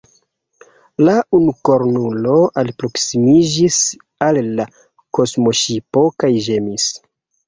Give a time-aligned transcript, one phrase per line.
[1.07, 3.77] La unukornulo alproskimiĝis
[4.29, 4.65] al la
[5.19, 6.89] kosmoŝipo kaj ĝemis.